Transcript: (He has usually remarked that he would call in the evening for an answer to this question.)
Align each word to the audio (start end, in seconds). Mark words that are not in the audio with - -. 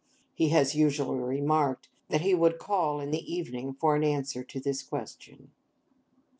(He 0.33 0.49
has 0.49 0.73
usually 0.73 1.19
remarked 1.19 1.87
that 2.09 2.21
he 2.21 2.33
would 2.33 2.57
call 2.57 2.99
in 2.99 3.11
the 3.11 3.31
evening 3.31 3.71
for 3.71 3.95
an 3.95 4.03
answer 4.03 4.43
to 4.43 4.59
this 4.59 4.81
question.) 4.81 5.51